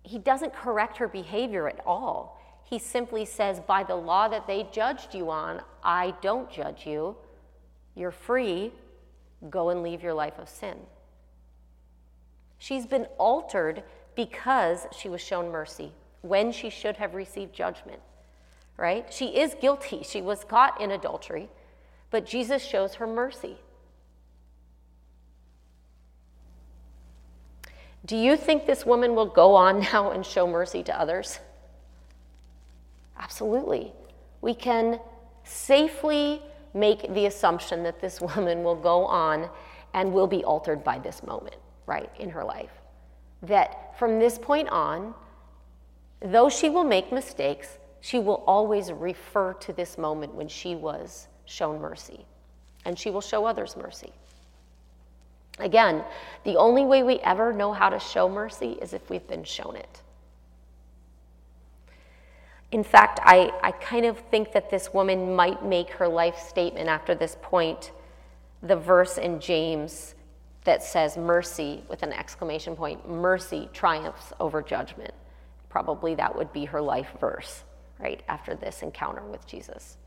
He 0.03 0.19
doesn't 0.19 0.53
correct 0.53 0.97
her 0.97 1.07
behavior 1.07 1.67
at 1.67 1.79
all. 1.87 2.39
He 2.63 2.77
simply 2.77 3.25
says, 3.25 3.59
by 3.59 3.83
the 3.83 3.95
law 3.95 4.27
that 4.27 4.45
they 4.45 4.69
judged 4.71 5.15
you 5.15 5.31
on, 5.31 5.61
I 5.83 6.13
don't 6.21 6.51
judge 6.51 6.85
you. 6.85 7.17
You're 7.95 8.11
free. 8.11 8.71
Go 9.49 9.69
and 9.69 9.81
leave 9.81 10.03
your 10.03 10.13
life 10.13 10.37
of 10.37 10.47
sin. 10.47 10.77
She's 12.57 12.85
been 12.85 13.05
altered 13.17 13.83
because 14.15 14.85
she 14.95 15.09
was 15.09 15.21
shown 15.21 15.49
mercy 15.49 15.93
when 16.21 16.51
she 16.51 16.69
should 16.69 16.97
have 16.97 17.15
received 17.15 17.53
judgment, 17.53 17.99
right? 18.77 19.11
She 19.11 19.37
is 19.37 19.55
guilty. 19.59 20.03
She 20.03 20.21
was 20.21 20.43
caught 20.43 20.79
in 20.79 20.91
adultery, 20.91 21.49
but 22.11 22.25
Jesus 22.25 22.63
shows 22.63 22.95
her 22.95 23.07
mercy. 23.07 23.57
Do 28.05 28.15
you 28.15 28.35
think 28.35 28.65
this 28.65 28.85
woman 28.85 29.15
will 29.15 29.27
go 29.27 29.55
on 29.55 29.79
now 29.93 30.11
and 30.11 30.25
show 30.25 30.47
mercy 30.47 30.83
to 30.83 30.99
others? 30.99 31.39
Absolutely. 33.17 33.91
We 34.41 34.53
can 34.53 34.99
safely 35.43 36.41
make 36.73 37.13
the 37.13 37.25
assumption 37.25 37.83
that 37.83 37.99
this 37.99 38.21
woman 38.35 38.63
will 38.63 38.75
go 38.75 39.05
on 39.05 39.49
and 39.93 40.13
will 40.13 40.27
be 40.27 40.43
altered 40.43 40.83
by 40.83 40.99
this 40.99 41.23
moment, 41.23 41.57
right, 41.85 42.09
in 42.19 42.29
her 42.29 42.43
life. 42.43 42.71
That 43.41 43.97
from 43.97 44.19
this 44.19 44.37
point 44.37 44.69
on, 44.69 45.13
though 46.21 46.49
she 46.49 46.69
will 46.69 46.83
make 46.83 47.11
mistakes, 47.11 47.77
she 47.99 48.19
will 48.19 48.43
always 48.47 48.91
refer 48.91 49.53
to 49.53 49.73
this 49.73 49.97
moment 49.97 50.33
when 50.33 50.47
she 50.47 50.75
was 50.75 51.27
shown 51.45 51.79
mercy, 51.79 52.25
and 52.85 52.97
she 52.97 53.09
will 53.09 53.21
show 53.21 53.45
others 53.45 53.75
mercy. 53.75 54.11
Again, 55.59 56.03
the 56.43 56.57
only 56.57 56.85
way 56.85 57.03
we 57.03 57.19
ever 57.19 57.53
know 57.53 57.73
how 57.73 57.89
to 57.89 57.99
show 57.99 58.27
mercy 58.29 58.77
is 58.81 58.93
if 58.93 59.09
we've 59.09 59.27
been 59.27 59.43
shown 59.43 59.75
it. 59.75 60.01
In 62.71 62.83
fact, 62.83 63.19
I, 63.23 63.51
I 63.61 63.71
kind 63.71 64.05
of 64.05 64.17
think 64.17 64.53
that 64.53 64.69
this 64.69 64.93
woman 64.93 65.35
might 65.35 65.65
make 65.65 65.89
her 65.91 66.07
life 66.07 66.37
statement 66.39 66.87
after 66.87 67.13
this 67.13 67.35
point 67.41 67.91
the 68.63 68.75
verse 68.75 69.17
in 69.17 69.39
James 69.39 70.15
that 70.63 70.83
says 70.83 71.17
mercy 71.17 71.83
with 71.89 72.03
an 72.03 72.13
exclamation 72.13 72.75
point 72.75 73.09
mercy 73.09 73.69
triumphs 73.73 74.31
over 74.39 74.61
judgment. 74.61 75.13
Probably 75.69 76.15
that 76.15 76.35
would 76.35 76.53
be 76.53 76.65
her 76.65 76.81
life 76.81 77.09
verse, 77.19 77.63
right, 77.99 78.21
after 78.27 78.55
this 78.55 78.83
encounter 78.83 79.23
with 79.23 79.45
Jesus. 79.47 79.97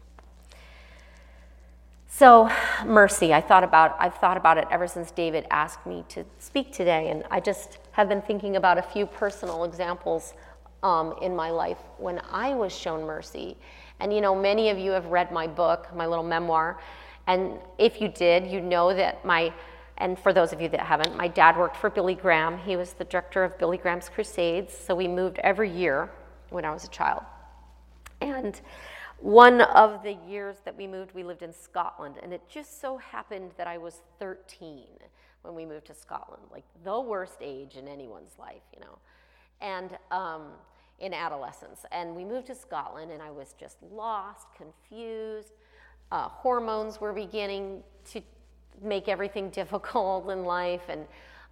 So, 2.07 2.49
mercy, 2.87 3.35
I 3.35 3.41
thought 3.41 3.65
about 3.65 3.97
I've 3.99 4.15
thought 4.15 4.37
about 4.37 4.57
it 4.57 4.69
ever 4.71 4.87
since 4.87 5.11
David 5.11 5.47
asked 5.51 5.85
me 5.85 6.05
to 6.11 6.25
speak 6.39 6.73
today 6.73 7.11
and 7.11 7.25
I 7.31 7.41
just 7.41 7.79
have 7.93 8.09
been 8.09 8.23
thinking 8.23 8.55
about 8.57 8.79
a 8.79 8.83
few 8.83 9.05
personal 9.05 9.65
examples 9.65 10.33
um, 10.85 11.15
in 11.23 11.35
my 11.35 11.51
life 11.51 11.79
when 11.99 12.21
I 12.31 12.55
was 12.55 12.73
shown 12.73 13.05
mercy. 13.05 13.57
And 13.99 14.13
you 14.13 14.21
know, 14.21 14.35
many 14.35 14.69
of 14.69 14.79
you 14.79 14.93
have 14.93 15.07
read 15.07 15.33
my 15.33 15.47
book, 15.47 15.89
my 15.97 16.07
little 16.07 16.25
memoir. 16.25 16.79
And 17.27 17.59
if 17.79 18.01
you 18.01 18.09
did, 18.09 18.47
you 18.47 18.61
know 18.61 18.95
that 18.95 19.25
my, 19.25 19.53
and 19.97 20.19
for 20.19 20.33
those 20.33 20.53
of 20.53 20.61
you 20.61 20.69
that 20.69 20.81
haven't, 20.81 21.17
my 21.17 21.27
dad 21.27 21.57
worked 21.57 21.77
for 21.77 21.89
Billy 21.89 22.15
Graham. 22.15 22.59
He 22.59 22.77
was 22.77 22.93
the 22.93 23.05
director 23.05 23.43
of 23.43 23.59
Billy 23.59 23.79
Graham's 23.79 24.11
Crusades. 24.11 24.77
So 24.77 24.95
we 24.95 25.09
moved 25.09 25.39
every 25.39 25.71
year 25.71 26.11
when 26.51 26.67
I 26.67 26.71
was 26.71 26.85
a 26.85 26.89
child. 26.89 27.23
And 28.21 28.61
one 29.19 29.63
of 29.63 30.03
the 30.03 30.19
years 30.29 30.57
that 30.67 30.77
we 30.77 30.87
moved, 30.87 31.15
we 31.15 31.25
lived 31.25 31.43
in 31.43 31.53
Scotland. 31.53 32.17
And 32.23 32.33
it 32.35 32.43
just 32.47 32.83
so 32.83 32.99
happened 32.99 33.53
that 33.57 33.67
I 33.67 33.79
was 33.79 34.03
13 34.19 34.85
when 35.41 35.55
we 35.55 35.65
moved 35.65 35.87
to 35.87 35.95
Scotland, 35.95 36.43
like 36.51 36.65
the 36.85 37.01
worst 37.01 37.37
age 37.41 37.77
in 37.77 37.89
anyone's 37.89 38.39
life, 38.39 38.63
you 38.75 38.81
know. 38.81 38.99
And 39.61 39.97
um, 40.11 40.43
in 40.99 41.13
adolescence. 41.13 41.85
And 41.93 42.15
we 42.15 42.25
moved 42.25 42.47
to 42.49 42.55
Scotland, 42.55 43.11
and 43.11 43.23
I 43.23 43.31
was 43.31 43.55
just 43.59 43.77
lost, 43.83 44.47
confused. 44.57 45.53
Uh, 46.13 46.29
hormones 46.29 47.01
were 47.01 47.13
beginning 47.13 47.83
to 48.13 48.21
make 48.83 49.09
everything 49.09 49.51
difficult 49.51 50.29
in 50.31 50.45
life. 50.45 50.83
And, 50.89 51.07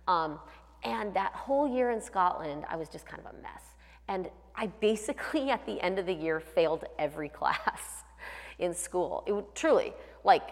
um, 0.08 0.38
and 0.84 1.14
that 1.14 1.32
whole 1.32 1.68
year 1.68 1.90
in 1.90 2.00
Scotland, 2.00 2.64
I 2.68 2.76
was 2.76 2.88
just 2.88 3.06
kind 3.06 3.22
of 3.24 3.34
a 3.34 3.42
mess. 3.42 3.62
And 4.08 4.28
I 4.54 4.66
basically, 4.66 5.50
at 5.56 5.64
the 5.66 5.80
end 5.80 5.98
of 5.98 6.06
the 6.06 6.14
year, 6.14 6.40
failed 6.40 6.84
every 6.98 7.28
class 7.40 8.04
in 8.58 8.74
school. 8.74 9.24
It 9.26 9.32
would 9.32 9.54
truly, 9.54 9.92
like, 10.24 10.42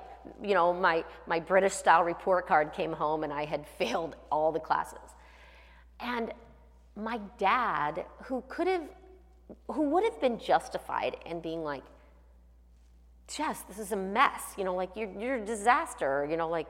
you 0.43 0.55
know, 0.55 0.73
my, 0.73 1.05
my 1.27 1.41
British 1.41 1.73
style 1.73 2.05
report 2.05 2.47
card 2.47 2.73
came 2.73 2.93
home 2.93 3.25
and 3.25 3.33
I 3.33 3.45
had 3.45 3.67
failed 3.79 4.17
all 4.31 4.53
the 4.53 4.61
classes. 4.61 4.99
And 6.01 6.33
my 6.97 7.21
dad, 7.39 8.05
who 8.25 8.43
could 8.49 8.67
have, 8.67 8.83
who 9.69 9.91
would 9.91 10.05
have 10.05 10.21
been 10.21 10.39
justified 10.39 11.17
in 11.27 11.41
being 11.41 11.63
like, 11.63 11.85
Jess, 13.29 13.63
this 13.63 13.79
is 13.79 13.93
a 13.93 13.97
mess, 13.97 14.55
you 14.57 14.65
know, 14.65 14.75
like 14.75 14.91
you're, 14.97 15.11
you're 15.19 15.37
a 15.37 15.45
disaster, 15.45 16.27
you 16.29 16.37
know, 16.37 16.49
like, 16.49 16.69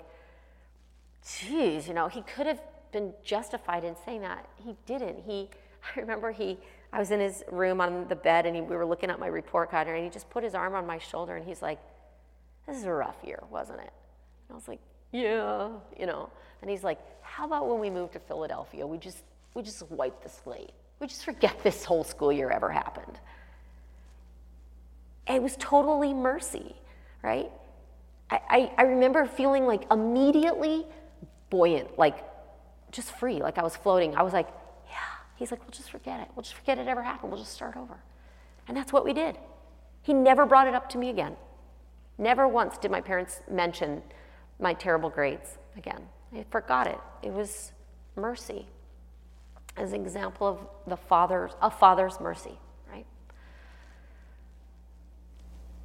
geez, 1.27 1.89
you 1.89 1.95
know, 1.95 2.09
he 2.09 2.23
could 2.23 2.47
have 2.47 2.61
been 2.93 3.15
justified 3.23 3.85
in 3.85 3.95
saying 4.05 4.21
that. 4.23 4.47
He 4.57 4.77
didn't. 4.87 5.21
He, 5.25 5.49
I 5.97 6.00
remember 6.00 6.33
he, 6.33 6.59
I 6.93 6.99
was 6.99 7.11
in 7.11 7.21
his 7.21 7.43
room 7.50 7.81
on 7.81 8.09
the 8.09 8.17
bed 8.17 8.47
and 8.47 8.55
he, 8.55 8.62
we 8.62 8.77
were 8.77 8.87
looking 8.87 9.11
at 9.11 9.19
my 9.19 9.27
report 9.27 9.71
card 9.71 9.89
and 9.89 10.05
he 10.05 10.11
just 10.11 10.29
put 10.29 10.45
his 10.45 10.55
arm 10.55 10.75
on 10.75 10.87
my 10.87 10.99
shoulder 10.99 11.37
and 11.37 11.47
he's 11.47 11.62
like, 11.62 11.79
this 12.67 12.77
is 12.77 12.85
a 12.85 12.93
rough 12.93 13.17
year, 13.25 13.43
wasn't 13.50 13.79
it? 13.81 13.93
And 14.49 14.53
I 14.53 14.55
was 14.55 14.69
like, 14.69 14.81
yeah, 15.12 15.71
you 15.99 16.07
know. 16.07 16.31
And 16.61 16.71
he's 16.71 16.85
like, 16.85 16.99
how 17.23 17.47
about 17.47 17.69
when 17.69 17.81
we 17.81 17.91
move 17.91 18.11
to 18.12 18.21
Philadelphia, 18.21 18.87
we 18.87 18.99
just 18.99 19.23
we 19.54 19.62
just 19.62 19.88
wipe 19.90 20.23
the 20.23 20.28
slate. 20.28 20.71
We 21.00 21.07
just 21.07 21.25
forget 21.25 21.61
this 21.62 21.85
whole 21.85 22.04
school 22.04 22.33
year 22.33 22.50
ever 22.50 22.71
happened. 22.71 23.19
it 25.28 25.42
was 25.42 25.57
totally 25.59 26.12
mercy, 26.12 26.75
right? 27.23 27.50
I, 28.30 28.40
I, 28.49 28.73
I 28.78 28.83
remember 28.83 29.26
feeling 29.26 29.66
like 29.66 29.90
immediately 29.90 30.87
buoyant, 31.50 31.99
like 31.99 32.25
just 32.90 33.12
free, 33.12 33.40
like 33.40 33.59
I 33.59 33.62
was 33.62 33.76
floating. 33.76 34.14
I 34.16 34.23
was 34.23 34.33
like, 34.33 34.49
yeah. 34.88 34.97
He's 35.37 35.50
like, 35.50 35.61
we'll 35.61 35.71
just 35.71 35.90
forget 35.90 36.21
it. 36.21 36.28
We'll 36.35 36.42
just 36.42 36.54
forget 36.54 36.78
it 36.78 36.88
ever 36.88 37.02
happened. 37.02 37.33
We'll 37.33 37.40
just 37.40 37.52
start 37.52 37.76
over. 37.76 37.97
And 38.69 38.76
that's 38.76 38.92
what 38.92 39.04
we 39.04 39.12
did. 39.12 39.38
He 40.02 40.12
never 40.12 40.47
brought 40.47 40.66
it 40.66 40.75
up 40.75 40.88
to 40.90 40.99
me 40.99 41.11
again. 41.11 41.37
Never 42.19 42.47
once 42.47 42.78
did 42.78 42.90
my 42.90 43.00
parents 43.00 43.40
mention 43.50 44.02
my 44.59 44.75
terrible 44.75 45.11
grades 45.11 45.59
again. 45.76 46.02
I 46.35 46.45
forgot 46.50 46.87
it. 46.87 46.99
It 47.23 47.33
was 47.33 47.73
mercy 48.16 48.66
as 49.77 49.93
an 49.93 50.03
example 50.03 50.47
of 50.47 50.59
the 50.87 50.97
father's, 50.97 51.53
a 51.62 51.71
father's 51.71 52.21
mercy, 52.21 52.59
right? 52.91 53.07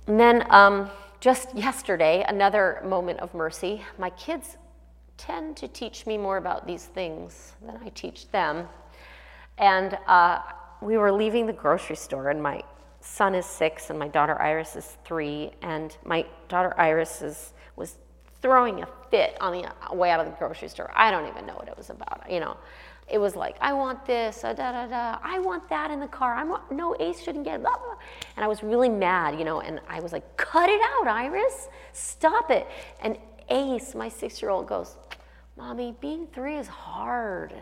And 0.07 0.19
then 0.19 0.45
um, 0.51 0.89
just 1.19 1.55
yesterday, 1.55 2.23
another 2.27 2.81
moment 2.85 3.19
of 3.19 3.33
mercy. 3.33 3.83
My 3.97 4.09
kids 4.11 4.57
tend 5.17 5.57
to 5.57 5.67
teach 5.67 6.05
me 6.05 6.17
more 6.17 6.37
about 6.37 6.67
these 6.67 6.85
things 6.85 7.53
than 7.65 7.77
I 7.83 7.89
teach 7.89 8.29
them. 8.29 8.67
And 9.57 9.97
uh, 10.07 10.41
we 10.81 10.97
were 10.97 11.11
leaving 11.11 11.45
the 11.47 11.53
grocery 11.53 11.95
store, 11.95 12.29
and 12.29 12.43
my 12.43 12.61
son 12.99 13.33
is 13.33 13.45
six, 13.45 13.89
and 13.89 13.97
my 13.97 14.07
daughter 14.07 14.39
Iris 14.41 14.75
is 14.75 14.97
three, 15.05 15.51
and 15.61 15.95
my 16.03 16.25
daughter 16.49 16.73
Iris 16.77 17.21
is, 17.21 17.53
was 17.75 17.95
throwing 18.41 18.83
a 18.83 18.87
fit 19.09 19.37
on 19.39 19.53
the 19.53 19.95
way 19.95 20.11
out 20.11 20.19
of 20.19 20.25
the 20.25 20.33
grocery 20.33 20.67
store. 20.67 20.91
I 20.93 21.11
don't 21.11 21.27
even 21.27 21.45
know 21.45 21.55
what 21.55 21.67
it 21.67 21.77
was 21.77 21.89
about, 21.89 22.29
you 22.29 22.39
know. 22.39 22.57
It 23.07 23.19
was 23.19 23.35
like, 23.35 23.55
I 23.61 23.71
want 23.73 24.03
this, 24.05 24.43
uh, 24.43 24.53
da 24.53 24.71
da 24.71 24.87
da. 24.87 25.19
I 25.23 25.39
want 25.39 25.69
that 25.69 25.91
in 25.91 25.99
the 25.99 26.07
car. 26.07 26.33
I 26.33 26.43
want 26.43 26.71
no 26.71 26.95
Ace 26.99 27.21
shouldn't 27.21 27.45
get 27.45 27.61
blah 27.61 27.77
blah. 27.77 27.95
And 28.35 28.43
I 28.43 28.47
was 28.47 28.63
really 28.63 28.89
mad, 28.89 29.37
you 29.37 29.45
know. 29.45 29.61
And 29.61 29.79
I 29.87 29.99
was 29.99 30.11
like, 30.11 30.37
cut 30.37 30.69
it 30.69 30.81
out, 30.81 31.07
Iris, 31.07 31.67
stop 31.93 32.49
it. 32.49 32.67
And 33.01 33.17
Ace, 33.49 33.93
my 33.93 34.09
six-year-old, 34.09 34.67
goes, 34.67 34.97
Mommy, 35.55 35.95
being 36.01 36.25
three 36.33 36.55
is 36.57 36.67
hard. 36.67 37.53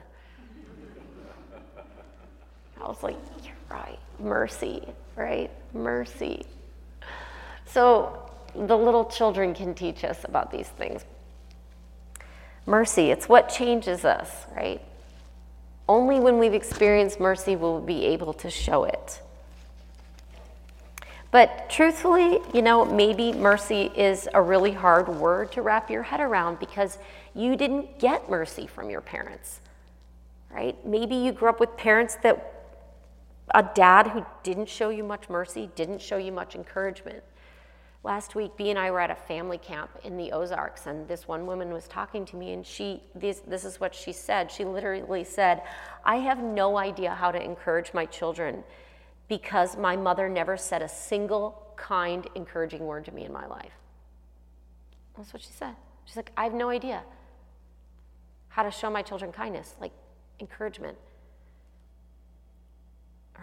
I 2.81 2.87
was 2.87 3.03
like, 3.03 3.17
You're 3.43 3.53
right. 3.69 3.99
Mercy, 4.19 4.87
right? 5.17 5.51
Mercy. 5.73 6.45
So 7.65 8.29
the 8.55 8.77
little 8.77 9.05
children 9.05 9.53
can 9.53 9.73
teach 9.73 10.03
us 10.03 10.23
about 10.23 10.51
these 10.51 10.69
things. 10.69 11.03
Mercy, 12.65 13.11
it's 13.11 13.27
what 13.27 13.49
changes 13.49 14.05
us, 14.05 14.29
right? 14.55 14.81
Only 15.87 16.19
when 16.19 16.39
we've 16.39 16.53
experienced 16.53 17.19
mercy 17.19 17.55
will 17.55 17.79
we 17.79 17.93
be 17.95 18.05
able 18.05 18.33
to 18.33 18.49
show 18.49 18.85
it. 18.85 19.21
But 21.31 21.67
truthfully, 21.69 22.39
you 22.53 22.61
know, 22.61 22.85
maybe 22.85 23.33
mercy 23.33 23.91
is 23.95 24.29
a 24.35 24.41
really 24.41 24.71
hard 24.71 25.09
word 25.09 25.51
to 25.53 25.63
wrap 25.63 25.89
your 25.89 26.03
head 26.03 26.19
around 26.19 26.59
because 26.59 26.99
you 27.33 27.55
didn't 27.55 27.97
get 27.97 28.29
mercy 28.29 28.67
from 28.67 28.89
your 28.89 29.01
parents, 29.01 29.59
right? 30.51 30.75
Maybe 30.85 31.15
you 31.15 31.31
grew 31.31 31.49
up 31.49 31.59
with 31.59 31.75
parents 31.75 32.17
that 32.21 32.51
a 33.53 33.63
dad 33.63 34.07
who 34.07 34.23
didn't 34.43 34.69
show 34.69 34.89
you 34.89 35.03
much 35.03 35.27
mercy, 35.27 35.69
didn't 35.75 36.01
show 36.01 36.17
you 36.17 36.31
much 36.31 36.53
encouragement. 36.55 37.23
Last 38.03 38.35
week, 38.35 38.57
B 38.57 38.69
and 38.69 38.77
I 38.77 38.91
were 38.91 38.99
at 38.99 39.11
a 39.11 39.15
family 39.15 39.57
camp 39.57 39.89
in 40.03 40.17
the 40.17 40.33
Ozarks, 40.33 40.87
and 40.87 41.07
this 41.07 41.25
one 41.25 41.45
woman 41.45 41.71
was 41.71 41.87
talking 41.87 42.25
to 42.25 42.35
me, 42.35 42.51
and 42.51 42.65
she, 42.65 43.01
this, 43.15 43.39
this 43.47 43.63
is 43.63 43.79
what 43.79 43.95
she 43.95 44.11
said. 44.11 44.51
She 44.51 44.65
literally 44.65 45.23
said, 45.23 45.61
I 46.03 46.17
have 46.17 46.43
no 46.43 46.77
idea 46.77 47.15
how 47.15 47.31
to 47.31 47.41
encourage 47.41 47.93
my 47.93 48.05
children 48.05 48.65
because 49.29 49.77
my 49.77 49.95
mother 49.95 50.27
never 50.27 50.57
said 50.57 50.81
a 50.81 50.89
single 50.89 51.63
kind, 51.77 52.27
encouraging 52.35 52.85
word 52.85 53.05
to 53.05 53.13
me 53.13 53.23
in 53.23 53.31
my 53.31 53.47
life. 53.47 53.71
That's 55.15 55.31
what 55.31 55.41
she 55.41 55.53
said. 55.53 55.75
She's 56.03 56.17
like, 56.17 56.31
I 56.35 56.43
have 56.43 56.53
no 56.53 56.69
idea 56.69 57.03
how 58.49 58.63
to 58.63 58.71
show 58.71 58.89
my 58.89 59.01
children 59.01 59.31
kindness, 59.31 59.75
like 59.79 59.93
encouragement. 60.41 60.97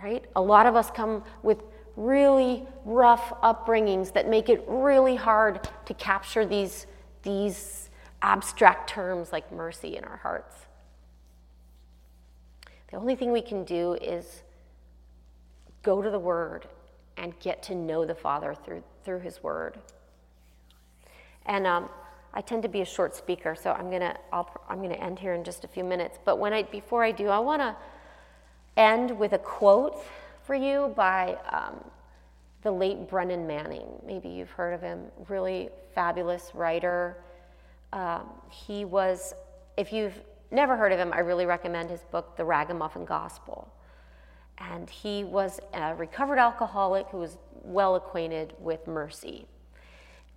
Right? 0.03 0.27
A 0.37 0.43
lot 0.43 0.67
of 0.67 0.77
us 0.77 0.91
come 0.91 1.25
with 1.43 1.63
really 2.01 2.67
rough 2.85 3.33
upbringings 3.43 4.13
that 4.15 4.29
make 4.29 4.49
it 4.49 4.65
really 4.67 5.17
hard 5.17 5.69
to 5.85 5.95
capture 5.95 6.47
these, 6.47 6.87
these 7.23 7.91
abstract 8.23 8.89
terms 8.89 9.33
like 9.33 9.53
mercy 9.53 9.97
in 9.97 10.05
our 10.05 10.17
hearts. 10.17 10.57
The 12.91 12.97
only 12.97 13.15
thing 13.15 13.31
we 13.33 13.43
can 13.43 13.65
do 13.65 13.95
is 13.95 14.43
go 15.83 16.01
to 16.03 16.11
the 16.11 16.19
Word 16.19 16.67
and 17.17 17.39
get 17.39 17.63
to 17.65 17.75
know 17.75 18.05
the 18.07 18.15
Father 18.15 18.55
through, 18.55 18.83
through 19.05 19.21
His 19.21 19.43
Word. 19.43 19.79
And 21.45 21.67
um, 21.67 21.89
I 22.33 22.41
tend 22.41 22.63
to 22.63 22.69
be 22.69 22.81
a 22.81 22.87
short 22.87 23.15
speaker, 23.15 23.55
so 23.55 23.73
I'm 23.73 23.91
gonna 23.91 24.17
i 24.33 24.45
am 24.71 24.81
gonna 24.83 24.95
end 24.95 25.19
here 25.19 25.35
in 25.35 25.45
just 25.45 25.65
a 25.65 25.69
few 25.69 25.85
minutes. 25.85 26.19
But 26.25 26.39
when 26.39 26.53
I 26.53 26.63
before 26.63 27.05
I 27.05 27.13
do, 27.13 27.29
I 27.29 27.39
want 27.39 27.61
to 27.61 27.77
end 28.77 29.19
with 29.19 29.33
a 29.33 29.39
quote 29.39 30.03
for 30.51 30.57
you 30.57 30.93
by 30.97 31.39
um, 31.53 31.77
the 32.63 32.73
late 32.73 33.09
Brennan 33.09 33.47
Manning. 33.47 33.87
Maybe 34.05 34.29
you've 34.29 34.51
heard 34.51 34.75
of 34.75 34.81
him, 34.81 35.05
really 35.29 35.69
fabulous 35.95 36.51
writer. 36.55 37.19
Um, 37.93 38.29
he 38.51 38.85
was, 38.85 39.33
if 39.77 39.93
you've 39.93 40.21
never 40.51 40.77
heard 40.77 40.91
of 40.91 40.99
him, 40.99 41.13
I 41.13 41.21
really 41.21 41.47
recommend 41.47 41.89
his 41.89 42.01
book, 42.01 42.37
The 42.37 42.45
Ragamuffin 42.45 43.05
Gospel. 43.05 43.73
And 44.59 44.91
he 44.91 45.23
was 45.23 45.61
a 45.73 45.95
recovered 45.95 46.41
alcoholic 46.41 47.07
who 47.11 47.19
was 47.19 47.39
well 47.63 47.95
acquainted 47.95 48.53
with 48.59 48.89
mercy. 48.89 49.47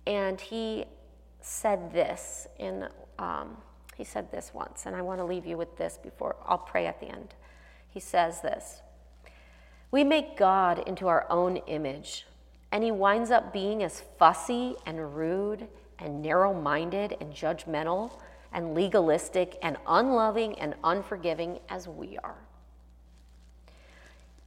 And 0.06 0.40
he 0.40 0.84
said 1.40 1.92
this 1.92 2.46
in, 2.60 2.86
um, 3.18 3.56
he 3.96 4.04
said 4.04 4.30
this 4.30 4.52
once, 4.54 4.86
and 4.86 4.94
I 4.94 5.02
want 5.02 5.18
to 5.18 5.24
leave 5.24 5.44
you 5.44 5.56
with 5.56 5.76
this 5.76 5.98
before 6.00 6.36
I'll 6.46 6.56
pray 6.56 6.86
at 6.86 7.00
the 7.00 7.06
end. 7.06 7.34
He 7.90 7.98
says 7.98 8.42
this 8.42 8.80
we 9.94 10.02
make 10.02 10.36
God 10.36 10.80
into 10.88 11.06
our 11.06 11.24
own 11.30 11.58
image, 11.68 12.26
and 12.72 12.82
he 12.82 12.90
winds 12.90 13.30
up 13.30 13.52
being 13.52 13.84
as 13.84 14.02
fussy 14.18 14.74
and 14.84 15.14
rude 15.14 15.68
and 16.00 16.20
narrow 16.20 16.52
minded 16.52 17.16
and 17.20 17.32
judgmental 17.32 18.10
and 18.52 18.74
legalistic 18.74 19.56
and 19.62 19.76
unloving 19.86 20.58
and 20.58 20.74
unforgiving 20.82 21.60
as 21.68 21.86
we 21.86 22.18
are. 22.24 22.38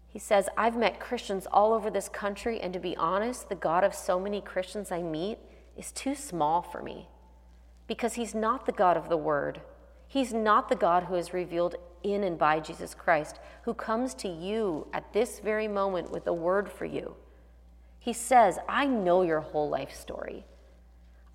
He 0.10 0.20
says, 0.20 0.50
I've 0.58 0.76
met 0.76 1.00
Christians 1.00 1.48
all 1.50 1.72
over 1.72 1.90
this 1.90 2.10
country, 2.10 2.60
and 2.60 2.74
to 2.74 2.80
be 2.80 2.98
honest, 2.98 3.48
the 3.48 3.56
God 3.56 3.86
of 3.86 3.96
so 3.96 4.20
many 4.20 4.42
Christians 4.42 4.92
I 4.92 5.02
meet 5.02 5.38
is 5.78 5.94
too 5.94 6.14
small 6.14 6.62
for 6.62 6.84
me 6.84 7.08
because 7.88 8.16
he's 8.16 8.36
not 8.36 8.66
the 8.66 8.74
God 8.74 8.98
of 8.98 9.08
the 9.08 9.16
Word. 9.16 9.62
He's 10.10 10.34
not 10.34 10.68
the 10.68 10.76
God 10.76 11.04
who 11.04 11.14
has 11.14 11.34
revealed 11.34 11.78
in 12.14 12.24
and 12.24 12.38
by 12.38 12.60
Jesus 12.60 12.94
Christ, 12.94 13.40
who 13.64 13.74
comes 13.74 14.14
to 14.16 14.28
you 14.28 14.88
at 14.94 15.14
this 15.14 15.40
very 15.40 15.68
moment 15.68 16.12
with 16.12 16.28
a 16.28 16.34
word 16.34 16.70
for 16.70 16.86
you. 16.86 17.16
He 18.00 18.14
says, 18.14 18.60
I 18.70 18.86
know 18.86 19.22
your 19.22 19.42
whole 19.42 19.70
life 19.70 19.94
story. 19.94 20.46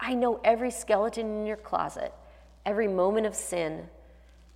I 0.00 0.14
know 0.14 0.40
every 0.42 0.70
skeleton 0.70 1.26
in 1.26 1.46
your 1.46 1.56
closet, 1.56 2.12
every 2.64 2.88
moment 2.88 3.26
of 3.26 3.34
sin, 3.34 3.88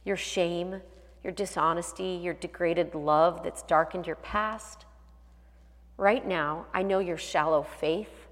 your 0.05 0.17
shame, 0.17 0.81
your 1.23 1.33
dishonesty, 1.33 2.21
your 2.23 2.35
degraded 2.35 2.95
love 2.95 3.43
that's 3.43 3.63
darkened 3.63 4.07
your 4.07 4.17
past. 4.17 4.87
Right 5.97 6.27
now, 6.27 6.67
I 6.73 6.83
know 6.83 7.01
your 7.01 7.17
shallow 7.17 7.63
faith, 7.63 8.29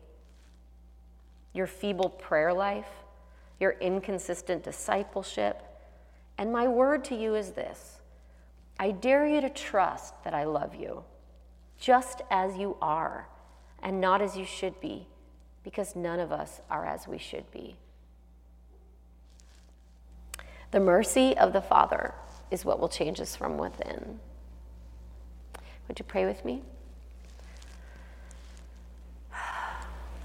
your 1.53 1.67
feeble 1.67 2.11
prayer 2.11 2.53
life, 2.53 2.89
your 3.61 3.73
inconsistent 3.81 4.63
discipleship 4.63 5.63
and 6.39 6.53
my 6.53 6.67
word 6.69 7.05
to 7.05 7.15
you 7.15 7.35
is 7.35 7.53
this 7.53 8.01
I 8.79 8.91
dare 8.91 9.27
you 9.27 9.41
to 9.41 9.51
trust 9.51 10.15
that 10.25 10.35
I 10.35 10.45
love 10.45 10.75
you, 10.75 11.05
just 11.79 12.23
as 12.31 12.57
you 12.57 12.77
are, 12.83 13.29
and 13.83 14.01
not 14.01 14.21
as 14.21 14.37
you 14.37 14.45
should 14.45 14.81
be, 14.81 15.07
because 15.63 15.95
none 15.95 16.19
of 16.19 16.33
us 16.33 16.61
are 16.71 16.85
as 16.85 17.07
we 17.07 17.19
should 17.19 17.51
be. 17.51 17.77
The 20.71 20.81
mercy 20.81 21.37
of 21.37 21.53
the 21.53 21.63
Father 21.63 22.15
is 22.51 22.65
what 22.65 22.81
will 22.81 22.89
change 22.89 23.21
us 23.21 23.37
from 23.37 23.59
within. 23.59 24.19
Would 25.87 25.99
you 25.99 26.05
pray 26.05 26.25
with 26.25 26.45
me? 26.45 26.63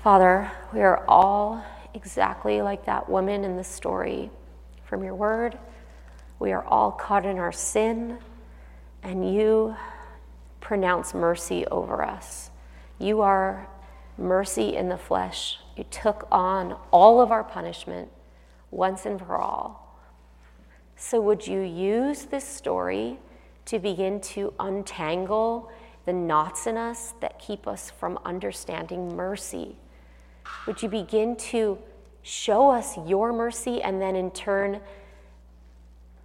Father, 0.04 0.50
we 0.74 0.82
are 0.82 1.04
all 1.08 1.64
exactly 1.94 2.62
like 2.62 2.86
that 2.86 3.10
woman 3.10 3.44
in 3.44 3.58
the 3.58 3.64
story 3.64 4.32
from 4.86 5.04
your 5.04 5.14
word. 5.14 5.58
We 6.40 6.54
are 6.54 6.66
all 6.66 6.92
caught 6.92 7.26
in 7.26 7.38
our 7.38 7.52
sin, 7.52 8.18
and 9.04 9.34
you 9.34 9.76
pronounce 10.62 11.14
mercy 11.14 11.66
over 11.68 12.02
us. 12.02 12.50
You 12.98 13.22
are 13.22 13.68
mercy 14.18 14.76
in 14.76 14.90
the 14.90 14.98
flesh. 14.98 15.60
You 15.76 15.84
took 15.86 16.28
on 16.32 16.78
all 16.92 17.22
of 17.22 17.32
our 17.32 17.44
punishment 17.44 18.10
once 18.72 19.06
and 19.06 19.20
for 19.20 19.38
all. 19.38 20.00
So, 20.96 21.22
would 21.22 21.46
you 21.46 21.62
use 21.62 22.26
this 22.26 22.46
story 22.46 23.20
to 23.66 23.80
begin 23.80 24.20
to 24.22 24.54
untangle 24.60 25.72
the 26.06 26.14
knots 26.14 26.68
in 26.68 26.78
us 26.78 27.14
that 27.22 27.40
keep 27.40 27.68
us 27.68 27.90
from 27.90 28.18
understanding 28.26 29.16
mercy? 29.16 29.78
Would 30.68 30.82
you 30.82 30.90
begin 30.90 31.36
to 31.38 31.78
show 32.22 32.70
us 32.70 32.98
your 33.06 33.32
mercy 33.32 33.82
and 33.82 34.02
then 34.02 34.16
in 34.16 34.32
turn 34.32 34.82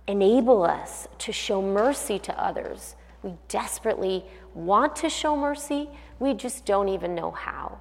enable 0.06 0.62
us 0.62 1.08
to 1.18 1.32
show 1.32 1.62
mercy 1.62 2.18
to 2.20 2.42
others. 2.42 2.96
We 3.22 3.34
desperately 3.48 4.24
want 4.54 4.96
to 4.96 5.08
show 5.08 5.36
mercy, 5.36 5.88
we 6.18 6.34
just 6.34 6.64
don't 6.64 6.88
even 6.88 7.14
know 7.14 7.30
how. 7.30 7.80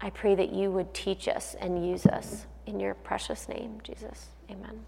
I 0.00 0.10
pray 0.10 0.34
that 0.34 0.52
you 0.52 0.70
would 0.70 0.94
teach 0.94 1.28
us 1.28 1.54
and 1.60 1.86
use 1.86 2.06
us 2.06 2.46
in 2.66 2.80
your 2.80 2.94
precious 2.94 3.48
name, 3.48 3.80
Jesus. 3.82 4.28
Amen. 4.50 4.84